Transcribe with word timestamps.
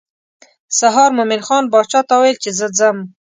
سهار 0.79 1.09
مومن 1.17 1.41
خان 1.47 1.63
باچا 1.71 2.01
ته 2.07 2.13
وویل 2.17 2.37
چې 2.43 2.49
زه 2.59 2.67
ځم. 2.77 2.97